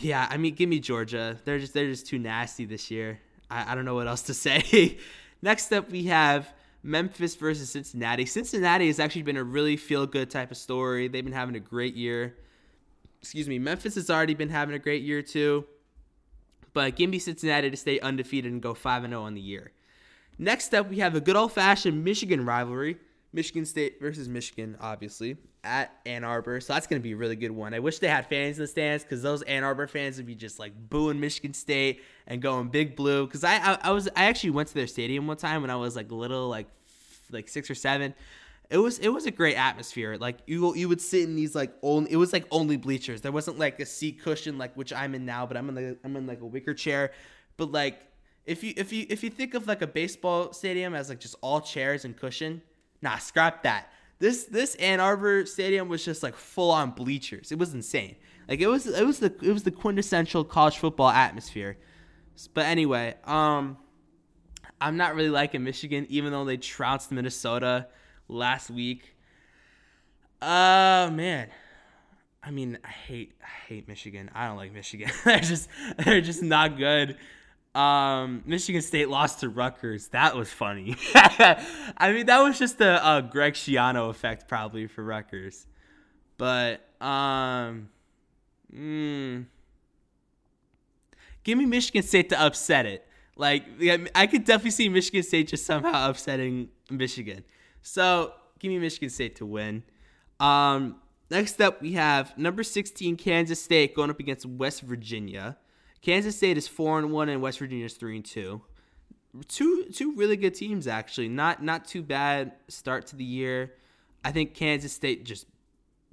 [0.00, 1.38] yeah, I mean, give me Georgia.
[1.44, 3.20] They're just they're just too nasty this year.
[3.50, 4.98] I, I don't know what else to say.
[5.42, 8.26] Next up, we have Memphis versus Cincinnati.
[8.26, 11.08] Cincinnati has actually been a really feel good type of story.
[11.08, 12.36] They've been having a great year.
[13.20, 15.64] Excuse me, Memphis has already been having a great year too.
[16.72, 19.72] But give me Cincinnati to stay undefeated and go 5 and 0 on the year.
[20.38, 22.98] Next up, we have a good old fashioned Michigan rivalry.
[23.32, 26.60] Michigan State versus Michigan, obviously, at Ann Arbor.
[26.60, 27.74] So that's going to be a really good one.
[27.74, 30.34] I wish they had fans in the stands because those Ann Arbor fans would be
[30.34, 33.26] just like booing Michigan State and going big blue.
[33.26, 35.76] Because I, I, I was I actually went to their stadium one time when I
[35.76, 36.68] was like little, like
[37.30, 38.14] like six or seven.
[38.70, 40.16] It was it was a great atmosphere.
[40.16, 43.20] Like you you would sit in these like only it was like only bleachers.
[43.20, 45.98] There wasn't like a seat cushion like which I'm in now, but I'm in like
[46.02, 47.12] I'm in like a wicker chair.
[47.58, 48.00] But like
[48.48, 51.36] if you if you if you think of like a baseball stadium as like just
[51.42, 52.62] all chairs and cushion,
[53.02, 53.92] nah, scrap that.
[54.18, 57.52] This this Ann Arbor stadium was just like full on bleachers.
[57.52, 58.16] It was insane.
[58.48, 61.76] Like it was it was the it was the quintessential college football atmosphere.
[62.54, 63.76] But anyway, um
[64.80, 67.88] I'm not really liking Michigan even though they trounced Minnesota
[68.28, 69.14] last week.
[70.40, 71.48] Uh man.
[72.42, 74.30] I mean, I hate I hate Michigan.
[74.34, 75.10] I don't like Michigan.
[75.26, 77.18] they're just they're just not good.
[77.78, 80.08] Um, Michigan State lost to Rutgers.
[80.08, 80.96] That was funny.
[81.14, 85.64] I mean, that was just the Greg Schiano effect probably for Rutgers.
[86.38, 87.88] But um,
[88.74, 89.46] mm,
[91.44, 93.06] give me Michigan State to upset it.
[93.36, 93.64] Like
[94.12, 97.44] I could definitely see Michigan State just somehow upsetting Michigan.
[97.82, 99.84] So give me Michigan State to win.
[100.40, 100.96] Um,
[101.30, 105.56] next up we have number 16 Kansas State going up against West Virginia.
[106.00, 108.62] Kansas State is four and one, and West Virginia is three and two.
[109.46, 111.28] Two two really good teams actually.
[111.28, 113.74] Not not too bad start to the year.
[114.24, 115.46] I think Kansas State just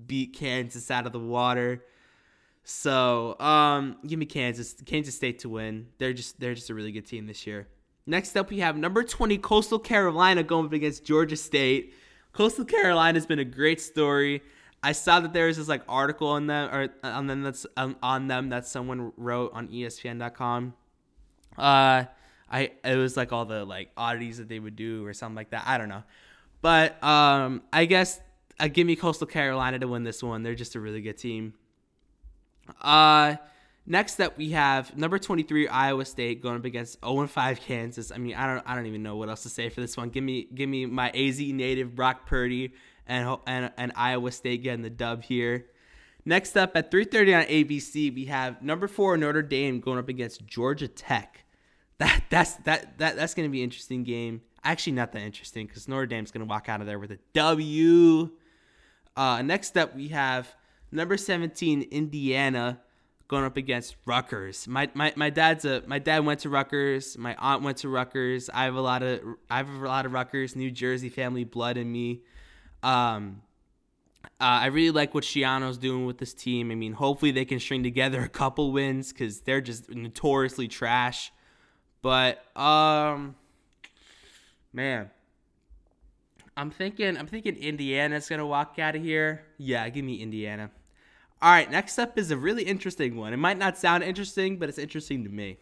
[0.05, 1.83] beat Kansas out of the water.
[2.63, 5.87] So um, give me Kansas Kansas State to win.
[5.97, 7.67] They're just they're just a really good team this year.
[8.07, 11.93] Next up, we have number 20 Coastal Carolina going up against Georgia State.
[12.33, 14.43] Coastal Carolina has been a great story.
[14.83, 17.65] I saw that there was this like article on them or uh, on them that's
[17.75, 20.75] um, on them that someone wrote on ESPN.com.
[21.57, 22.03] Uh,
[22.49, 25.49] I it was like all the like oddities that they would do or something like
[25.49, 25.63] that.
[25.65, 26.03] I don't know,
[26.61, 28.19] but um, I guess
[28.59, 30.43] uh, give me Coastal Carolina to win this one.
[30.43, 31.55] They're just a really good team.
[32.81, 33.35] Uh,
[33.87, 37.59] next up we have number twenty three Iowa State going up against zero oh five
[37.59, 38.11] Kansas.
[38.11, 40.09] I mean I don't I don't even know what else to say for this one.
[40.09, 42.73] Give me give me my AZ native Brock Purdy
[43.07, 45.67] and and and Iowa State getting the dub here.
[46.25, 50.45] Next up at 3:30 on ABC, we have number four Notre Dame going up against
[50.45, 51.43] Georgia Tech.
[51.97, 54.41] That that's that that that's gonna be an interesting game.
[54.63, 58.31] Actually, not that interesting because Notre Dame's gonna walk out of there with a W.
[59.15, 60.53] Uh, next up, we have
[60.91, 62.81] number 17 Indiana
[63.27, 64.67] going up against Rutgers.
[64.67, 67.17] My, my my dad's a my dad went to Rutgers.
[67.17, 68.49] My aunt went to Rutgers.
[68.49, 71.77] I have a lot of I have a lot of Rutgers, New Jersey family blood
[71.77, 72.21] in me.
[72.85, 73.41] Um,
[74.23, 76.69] uh, I really like what Schiano's doing with this team.
[76.69, 81.31] I mean, hopefully they can string together a couple wins because they're just notoriously trash.
[82.01, 83.35] But um,
[84.71, 85.09] man,
[86.55, 89.45] I'm thinking I'm thinking Indiana's gonna walk out of here.
[89.57, 90.69] Yeah, give me Indiana.
[91.41, 93.33] All right, next up is a really interesting one.
[93.33, 95.57] It might not sound interesting, but it's interesting to me.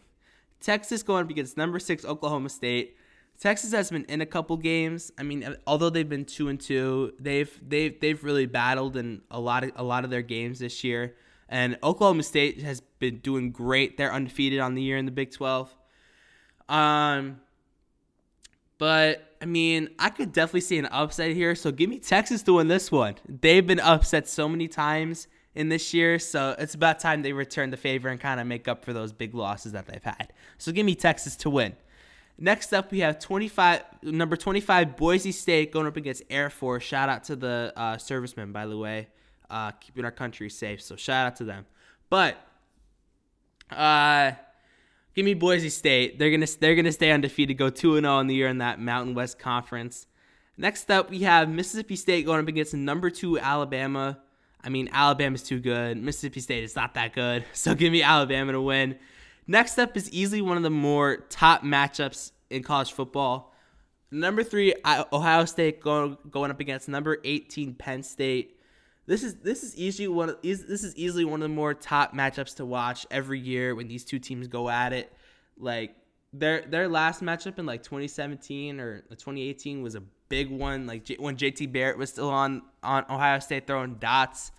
[0.60, 2.96] Texas going up against number six Oklahoma State.
[3.40, 5.12] Texas has been in a couple games.
[5.18, 9.40] I mean, although they've been two and two, they've they've they've really battled in a
[9.40, 11.16] lot of a lot of their games this year.
[11.48, 13.96] And Oklahoma State has been doing great.
[13.96, 15.74] They're undefeated on the year in the Big Twelve.
[16.68, 17.40] Um,
[18.78, 21.54] but I mean, I could definitely see an upset here.
[21.54, 23.16] So give me Texas to win this one.
[23.28, 27.70] They've been upset so many times in this year, so it's about time they return
[27.70, 30.32] the favor and kind of make up for those big losses that they've had.
[30.58, 31.76] So give me Texas to win.
[32.36, 36.82] Next up, we have 25, number 25, Boise State going up against Air Force.
[36.82, 39.08] Shout out to the uh, servicemen, by the way,
[39.48, 40.82] uh, keeping our country safe.
[40.82, 41.64] So shout out to them.
[42.10, 42.36] But
[43.70, 44.32] uh,
[45.14, 46.18] give me Boise State.
[46.18, 48.80] They're gonna they're gonna stay undefeated, go two and zero in the year in that
[48.80, 50.06] Mountain West Conference.
[50.56, 54.18] Next up, we have Mississippi State going up against number two Alabama.
[54.62, 55.96] I mean, Alabama's too good.
[55.98, 57.44] Mississippi State is not that good.
[57.52, 58.96] So give me Alabama to win.
[59.46, 63.52] Next up is easily one of the more top matchups in college football.
[64.10, 64.74] Number three,
[65.12, 68.60] Ohio State going going up against number 18 Penn State.
[69.06, 72.14] This is this is easily one of, this is easily one of the more top
[72.14, 75.12] matchups to watch every year when these two teams go at it.
[75.58, 75.96] Like
[76.32, 80.86] their their last matchup in like 2017 or 2018 was a big one.
[80.86, 84.52] Like J- when JT Barrett was still on on Ohio State throwing dots.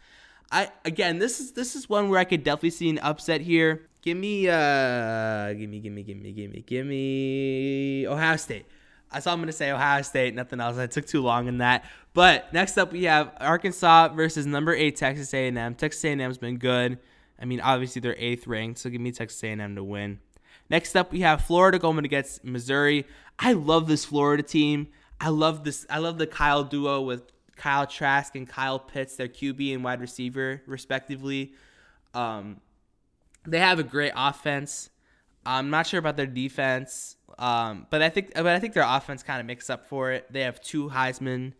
[0.51, 3.87] I again, this is this is one where I could definitely see an upset here.
[4.05, 8.67] Give me, uh, give me, give me, give me, give me, give me Ohio State.
[9.11, 9.71] That's all I'm gonna say.
[9.71, 10.35] Ohio State.
[10.35, 10.77] Nothing else.
[10.77, 11.85] I took too long in that.
[12.13, 15.73] But next up, we have Arkansas versus number eight Texas A&M.
[15.73, 16.99] Texas A&M's been good.
[17.41, 20.19] I mean, obviously they're eighth ranked, so give me Texas A&M to win.
[20.69, 23.07] Next up, we have Florida going against Missouri.
[23.39, 24.87] I love this Florida team.
[25.19, 25.83] I love this.
[25.89, 27.23] I love the Kyle duo with
[27.55, 31.53] Kyle Trask and Kyle Pitts, their QB and wide receiver, respectively.
[32.13, 32.61] Um,
[33.47, 34.89] they have a great offense.
[35.45, 39.23] I'm not sure about their defense, um, but I think but I think their offense
[39.23, 40.31] kind of makes up for it.
[40.31, 41.53] They have two Heisman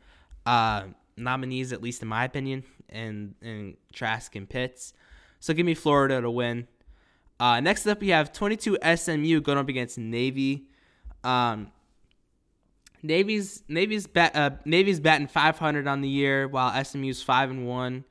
[0.46, 0.86] uh,
[1.18, 4.94] nominees, at least in my opinion, and and Trask and Pitts.
[5.40, 6.68] So give me Florida to win.
[7.40, 10.68] Uh, next up, we have 22 SMU going up against Navy.
[11.24, 11.72] Um,
[13.04, 18.06] Navy's Navy's bat, uh, Navy's batting 500 on the year, while SMU's five and one.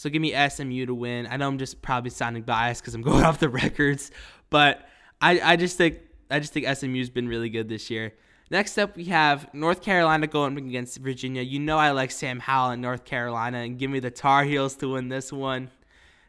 [0.00, 1.28] So give me SMU to win.
[1.30, 4.10] I know I'm just probably sounding biased because I'm going off the records,
[4.48, 4.88] but
[5.20, 5.98] I, I just think
[6.30, 8.14] I just think SMU's been really good this year.
[8.50, 11.42] Next up, we have North Carolina going against Virginia.
[11.42, 14.74] You know I like Sam Howell in North Carolina, and give me the Tar Heels
[14.76, 15.70] to win this one.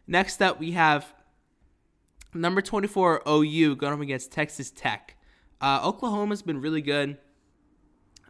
[0.05, 1.13] Next up, we have
[2.33, 5.15] number 24 OU going up against Texas Tech.
[5.61, 7.17] Uh, Oklahoma's been really good.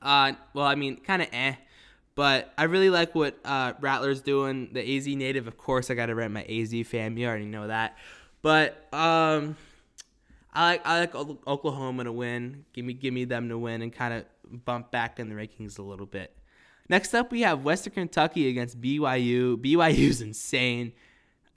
[0.04, 1.56] Uh, well, I mean, kind of eh.
[2.16, 4.70] But I really like what uh, Rattler's doing.
[4.74, 7.18] The AZ native, of course, I got to rent my AZ fam.
[7.18, 7.98] You already know that.
[8.42, 9.56] But um,
[10.54, 12.66] I like I like Oklahoma to win.
[12.74, 15.80] Give me give me them to win and kind of bump back in the rankings
[15.80, 16.36] a little bit.
[16.90, 19.56] Next up, we have Western Kentucky against BYU.
[19.56, 20.92] BYU's insane.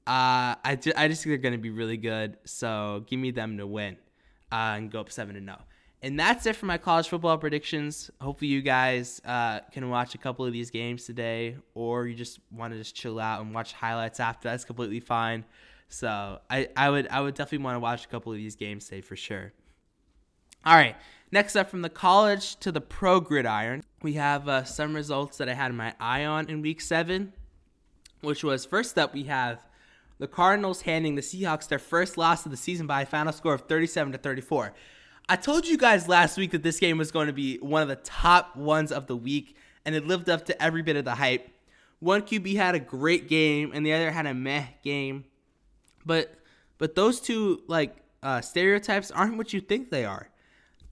[0.07, 2.36] Uh, I, ju- I just think they're going to be really good.
[2.44, 3.96] So give me them to win
[4.52, 5.57] uh, and go up 7 to 0.
[6.05, 8.11] And that's it for my college football predictions.
[8.20, 12.40] Hopefully, you guys uh, can watch a couple of these games today, or you just
[12.52, 14.50] want to just chill out and watch highlights after.
[14.50, 15.46] That's completely fine.
[15.88, 18.84] So I, I would I would definitely want to watch a couple of these games
[18.84, 19.55] today for sure.
[20.66, 20.94] All right,
[21.32, 25.48] next up from the college to the pro gridiron, we have uh, some results that
[25.48, 27.32] I had my eye on in week seven,
[28.20, 29.64] which was first up we have
[30.18, 33.55] the Cardinals handing the Seahawks their first loss of the season by a final score
[33.55, 34.74] of 37 to 34.
[35.26, 37.88] I told you guys last week that this game was going to be one of
[37.88, 39.56] the top ones of the week,
[39.86, 41.48] and it lived up to every bit of the hype.
[41.98, 45.24] One QB had a great game, and the other had a meh game.
[46.04, 46.34] But
[46.76, 50.28] but those two like uh, stereotypes aren't what you think they are.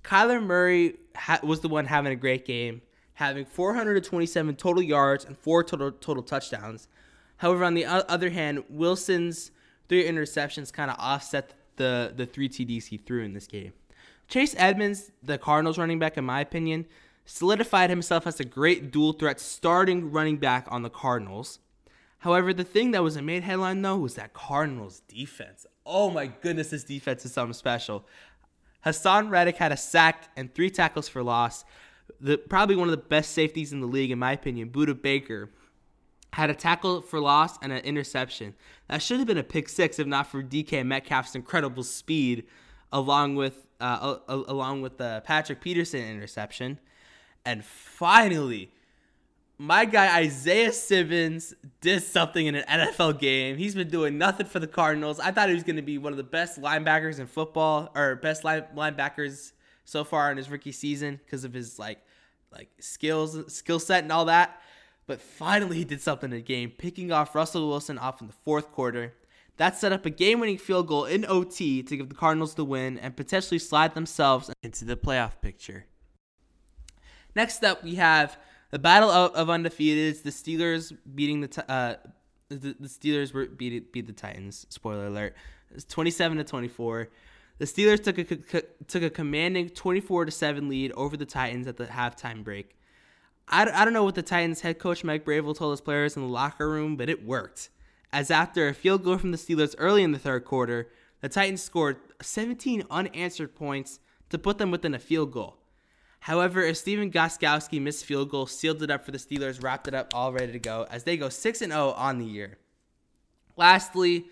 [0.02, 2.80] Kyler Murray ha- was the one having a great game,
[3.14, 6.88] having 427 total yards and four total total touchdowns.
[7.36, 9.50] However, on the other hand, Wilson's
[9.90, 13.74] three interceptions kind of offset the the three TDs he threw in this game.
[14.28, 16.86] Chase Edmonds, the Cardinals running back, in my opinion,
[17.24, 21.58] solidified himself as a great dual threat starting running back on the Cardinals.
[22.18, 25.66] However, the thing that was a made headline though was that Cardinals defense.
[25.84, 28.06] Oh my goodness, this defense is something special.
[28.86, 31.64] Haason Reddick had a sack and three tackles for loss.
[32.20, 35.50] The, probably one of the best safeties in the league, in my opinion, Budda Baker,
[36.32, 38.54] had a tackle for loss and an interception.
[38.88, 42.44] That should have been a pick six if not for DK Metcalf's incredible speed,
[42.92, 46.78] along with uh, along with the Patrick Peterson interception.
[47.44, 48.70] And finally,
[49.58, 53.56] my guy Isaiah Simmons did something in an NFL game.
[53.56, 55.20] He's been doing nothing for the Cardinals.
[55.20, 58.16] I thought he was going to be one of the best linebackers in football or
[58.16, 59.52] best line, linebackers
[59.84, 61.98] so far in his rookie season because of his like
[62.52, 64.60] like skills skill set and all that.
[65.06, 68.34] But finally he did something in the game, picking off Russell Wilson off in the
[68.44, 69.14] fourth quarter.
[69.58, 72.98] That set up a game-winning field goal in OT to give the Cardinals the win
[72.98, 75.86] and potentially slide themselves into the playoff picture.
[77.34, 78.38] Next up, we have
[78.70, 80.22] the battle of, of undefeateds.
[80.22, 81.96] The Steelers beating the uh,
[82.48, 84.66] the, the Steelers were beat beat the Titans.
[84.68, 85.34] Spoiler alert.
[85.70, 87.08] It's 27 to 24.
[87.58, 91.76] The Steelers took a took a commanding 24 to 7 lead over the Titans at
[91.76, 92.76] the halftime break.
[93.48, 96.22] I, I don't know what the Titans head coach Mike Vrabel told his players in
[96.22, 97.70] the locker room, but it worked.
[98.12, 100.88] As after a field goal from the Steelers early in the third quarter,
[101.22, 105.56] the Titans scored 17 unanswered points to put them within a field goal.
[106.20, 109.94] However, a Stephen Gostkowski missed field goal sealed it up for the Steelers, wrapped it
[109.94, 112.58] up, all ready to go as they go 6 and 0 on the year.
[113.56, 114.26] Lastly,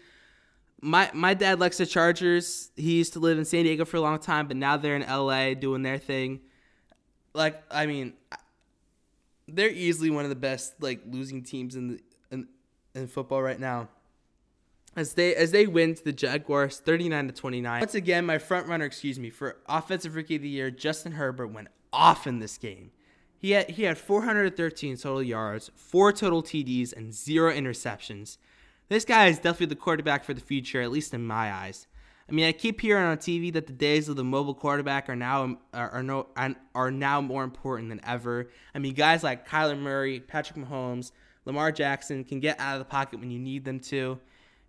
[0.80, 2.70] my my dad likes the Chargers.
[2.76, 5.02] He used to live in San Diego for a long time, but now they're in
[5.02, 6.40] LA doing their thing.
[7.34, 8.14] Like, I mean,
[9.48, 12.00] they're easily one of the best like losing teams in the
[12.94, 13.88] in, football right now.
[14.96, 17.80] As they as they win to the Jaguars 39 to 29.
[17.80, 21.48] Once again, my front runner, excuse me, for offensive rookie of the year, Justin Herbert
[21.48, 22.90] went off in this game.
[23.38, 28.36] He had he had 413 total yards, four total TDs, and zero interceptions.
[28.88, 31.86] This guy is definitely the quarterback for the future, at least in my eyes.
[32.30, 35.16] I mean, I keep hearing on TV that the days of the mobile quarterback are
[35.16, 36.26] now are, are no
[36.74, 38.50] are now more important than ever.
[38.74, 41.10] I mean, guys like Kyler Murray, Patrick Mahomes,
[41.44, 44.18] Lamar Jackson can get out of the pocket when you need them to.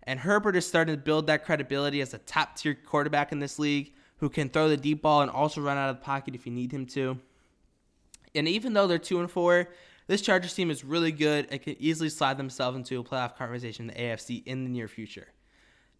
[0.04, 3.58] And Herbert is starting to build that credibility as a top tier quarterback in this
[3.58, 6.46] league who can throw the deep ball and also run out of the pocket if
[6.46, 7.18] you need him to.
[8.34, 9.68] And even though they're 2 and 4,
[10.06, 13.88] this Chargers team is really good and can easily slide themselves into a playoff conversation
[13.88, 15.28] in the AFC in the near future.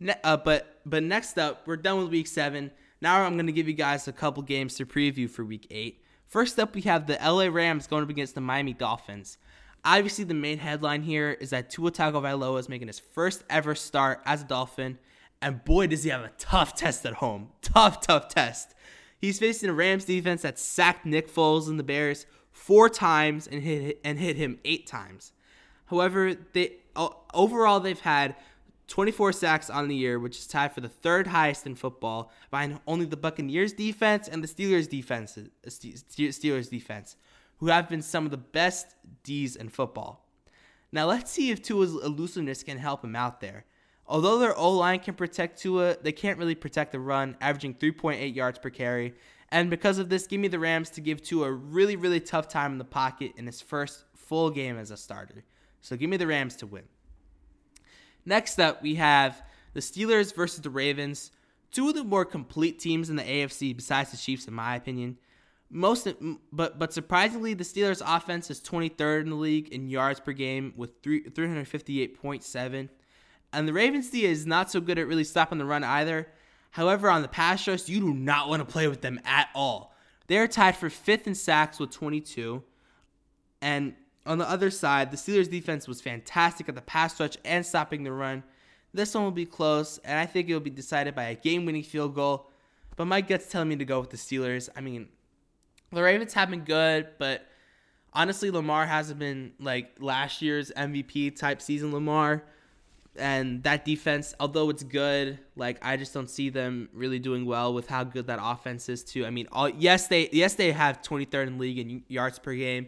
[0.00, 2.70] Ne- uh, but but next up, we're done with week 7.
[3.00, 6.02] Now I'm going to give you guys a couple games to preview for week 8.
[6.26, 9.38] First up, we have the LA Rams going up against the Miami Dolphins.
[9.84, 14.20] Obviously, the main headline here is that Tua Tagovailoa is making his first ever start
[14.24, 14.98] as a Dolphin,
[15.40, 17.48] and boy, does he have a tough test at home.
[17.62, 18.74] Tough, tough test.
[19.20, 23.62] He's facing a Rams defense that sacked Nick Foles and the Bears four times and
[23.62, 25.32] hit and hit him eight times.
[25.86, 26.76] However, they
[27.32, 28.36] overall they've had
[28.88, 32.78] 24 sacks on the year, which is tied for the third highest in football, behind
[32.86, 35.38] only the Buccaneers defense and the Steelers defense.
[35.38, 37.16] Uh, Steelers defense
[37.62, 40.26] who have been some of the best Ds in football.
[40.90, 43.66] Now let's see if Tua's elusiveness can help him out there.
[44.04, 48.34] Although their O line can protect Tua, they can't really protect the run, averaging 3.8
[48.34, 49.14] yards per carry.
[49.50, 52.48] And because of this, give me the Rams to give Tua a really, really tough
[52.48, 55.44] time in the pocket in his first full game as a starter.
[55.82, 56.82] So give me the Rams to win.
[58.26, 59.40] Next up, we have
[59.72, 61.30] the Steelers versus the Ravens,
[61.70, 65.16] two of the more complete teams in the AFC besides the Chiefs, in my opinion
[65.74, 66.06] most
[66.52, 70.74] but but surprisingly the Steelers offense is 23rd in the league in yards per game
[70.76, 72.88] with 3 358.7
[73.52, 76.28] and the Ravens D is not so good at really stopping the run either.
[76.70, 79.94] However, on the pass rush, you do not want to play with them at all.
[80.26, 82.62] They're tied for 5th in sacks with 22.
[83.60, 83.94] And
[84.24, 88.04] on the other side, the Steelers defense was fantastic at the pass rush and stopping
[88.04, 88.42] the run.
[88.94, 91.82] This one will be close, and I think it will be decided by a game-winning
[91.82, 92.50] field goal.
[92.96, 94.68] But my gut's telling me to go with the Steelers.
[94.76, 95.08] I mean,
[95.92, 97.46] the Ravens have been good, but
[98.12, 102.44] honestly, Lamar hasn't been like last year's MVP type season Lamar.
[103.14, 107.74] And that defense, although it's good, like I just don't see them really doing well
[107.74, 109.26] with how good that offense is too.
[109.26, 112.86] I mean, all, yes they yes they have 23rd in league in yards per game,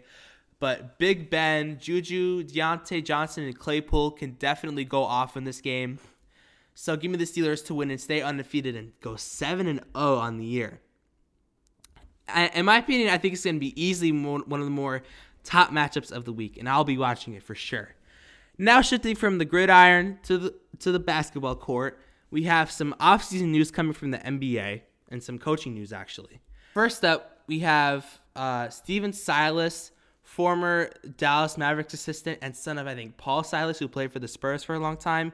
[0.60, 5.98] but Big Ben, Juju, Diontae Johnson, and Claypool can definitely go off in this game.
[6.74, 9.90] So give me the Steelers to win and stay undefeated and go seven and zero
[9.94, 10.80] oh on the year
[12.54, 15.02] in my opinion, I think it's going to be easily one of the more
[15.42, 17.94] top matchups of the week, and I'll be watching it for sure.
[18.56, 22.00] Now shifting from the gridiron to the to the basketball court,
[22.30, 26.40] we have some offseason news coming from the NBA and some coaching news actually.
[26.72, 28.06] First up, we have
[28.36, 29.90] uh, Stephen Silas,
[30.22, 34.28] former Dallas Mavericks assistant and son of I think Paul Silas, who played for the
[34.28, 35.32] Spurs for a long time,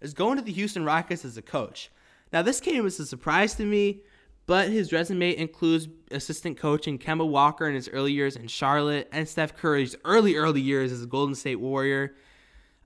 [0.00, 1.90] is going to the Houston Rockets as a coach.
[2.32, 4.02] Now this came as a surprise to me,
[4.50, 9.28] but his resume includes assistant coaching Kemba Walker in his early years in Charlotte and
[9.28, 12.16] Steph Curry's early early years as a Golden State Warrior.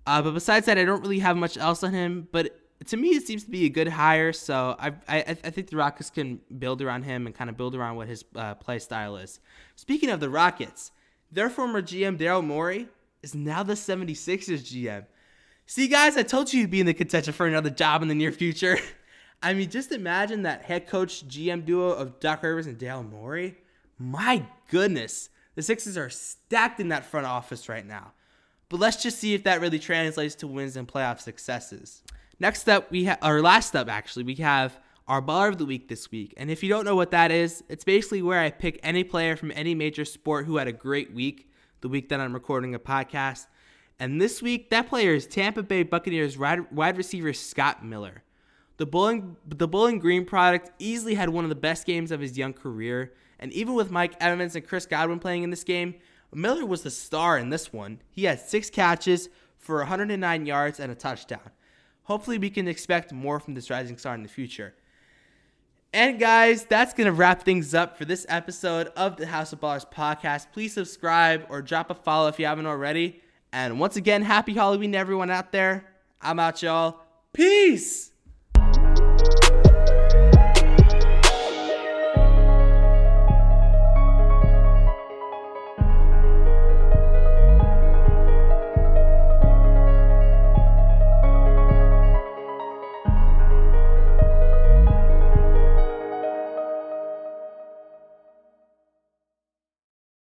[0.06, 2.28] Uh, but besides that, I don't really have much else on him.
[2.30, 2.54] But
[2.88, 4.34] to me, it seems to be a good hire.
[4.34, 7.74] So I I, I think the Rockets can build around him and kind of build
[7.74, 9.40] around what his uh, play style is.
[9.74, 10.92] Speaking of the Rockets,
[11.32, 12.88] their former GM Daryl Morey
[13.22, 15.06] is now the 76ers GM.
[15.64, 18.14] See, guys, I told you you'd be in the contention for another job in the
[18.14, 18.76] near future.
[19.44, 23.58] I mean, just imagine that head coach GM duo of Doc Rivers and Dale Morey.
[23.98, 28.12] My goodness, the Sixers are stacked in that front office right now.
[28.70, 32.02] But let's just see if that really translates to wins and playoff successes.
[32.40, 35.88] Next up, we have our last up actually, we have our baller of the week
[35.88, 36.32] this week.
[36.38, 39.36] And if you don't know what that is, it's basically where I pick any player
[39.36, 41.50] from any major sport who had a great week,
[41.82, 43.46] the week that I'm recording a podcast.
[44.00, 48.23] And this week, that player is Tampa Bay Buccaneers wide receiver Scott Miller.
[48.76, 52.36] The Bowling, the Bowling Green product easily had one of the best games of his
[52.36, 53.12] young career.
[53.38, 55.94] And even with Mike Evans and Chris Godwin playing in this game,
[56.32, 58.00] Miller was the star in this one.
[58.10, 61.50] He had six catches for 109 yards and a touchdown.
[62.04, 64.74] Hopefully, we can expect more from this rising star in the future.
[65.92, 69.60] And guys, that's going to wrap things up for this episode of the Houzz of
[69.60, 70.48] Ballerzz podcast.
[70.52, 73.22] Please subscribe or drop a follow if you haven't already.
[73.52, 75.86] And once again, happy Halloween to everyone out there.
[76.20, 76.98] I'm out, y'all.
[77.32, 78.10] Peace.